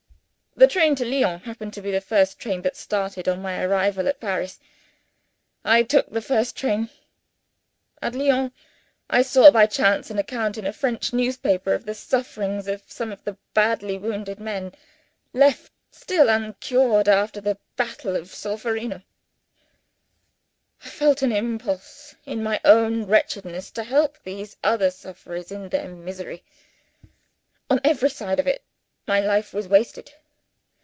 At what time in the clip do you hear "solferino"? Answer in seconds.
18.35-19.03